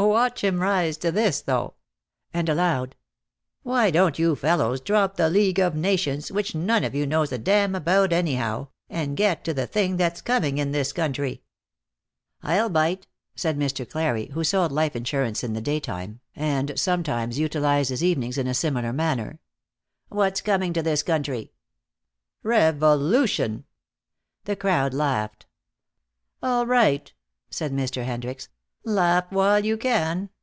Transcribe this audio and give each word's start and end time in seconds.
"Watch 0.00 0.42
him 0.42 0.60
rise 0.60 0.96
to 0.98 1.12
this, 1.12 1.42
though." 1.42 1.74
And 2.32 2.48
aloud: 2.48 2.96
"Why 3.62 3.90
don't 3.90 4.18
you 4.18 4.34
fellows 4.34 4.80
drop 4.80 5.16
the 5.16 5.28
League 5.28 5.58
of 5.60 5.74
Nations, 5.74 6.32
which 6.32 6.54
none 6.54 6.84
of 6.84 6.94
you 6.94 7.06
knows 7.06 7.32
a 7.32 7.36
damn 7.38 7.74
about 7.74 8.10
anyhow, 8.10 8.68
and 8.88 9.14
get 9.14 9.44
to 9.44 9.52
the 9.52 9.66
thing 9.66 9.98
that's 9.98 10.22
coming 10.22 10.56
in 10.56 10.72
this 10.72 10.94
country?" 10.94 11.42
"I'll 12.42 12.70
bite," 12.70 13.08
said 13.34 13.58
Mr. 13.58 13.86
Clarey, 13.86 14.30
who 14.30 14.42
sold 14.42 14.72
life 14.72 14.96
insurance 14.96 15.44
in 15.44 15.52
the 15.52 15.60
daytime 15.60 16.20
and 16.34 16.78
sometimes 16.80 17.38
utilized 17.38 17.90
his 17.90 18.02
evenings 18.02 18.38
in 18.38 18.46
a 18.46 18.54
similar 18.54 18.94
manner. 18.94 19.38
"What's 20.08 20.40
coming 20.40 20.72
to 20.72 20.82
this 20.82 21.02
country?" 21.02 21.52
"Revolution." 22.42 23.64
The 24.44 24.56
crowd 24.56 24.94
laughed. 24.94 25.44
"All 26.42 26.64
right," 26.66 27.12
said 27.50 27.70
Mr. 27.74 28.02
Hendricks. 28.06 28.48
"Laugh 28.82 29.26
while 29.30 29.62
you 29.62 29.76
can. 29.76 30.30